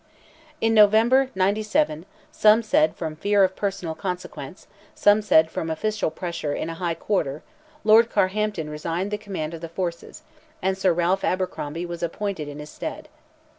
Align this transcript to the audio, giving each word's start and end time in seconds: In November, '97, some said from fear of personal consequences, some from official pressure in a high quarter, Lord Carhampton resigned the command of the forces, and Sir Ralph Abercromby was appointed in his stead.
In 0.59 0.73
November, 0.73 1.29
'97, 1.35 2.07
some 2.31 2.63
said 2.63 2.95
from 2.95 3.15
fear 3.15 3.43
of 3.43 3.55
personal 3.55 3.93
consequences, 3.93 4.65
some 4.95 5.21
from 5.21 5.69
official 5.69 6.09
pressure 6.09 6.55
in 6.55 6.71
a 6.71 6.73
high 6.73 6.95
quarter, 6.95 7.43
Lord 7.83 8.09
Carhampton 8.09 8.67
resigned 8.71 9.11
the 9.11 9.19
command 9.19 9.53
of 9.53 9.61
the 9.61 9.69
forces, 9.69 10.23
and 10.59 10.75
Sir 10.75 10.91
Ralph 10.91 11.23
Abercromby 11.23 11.85
was 11.85 12.01
appointed 12.01 12.47
in 12.47 12.57
his 12.57 12.71
stead. 12.71 13.09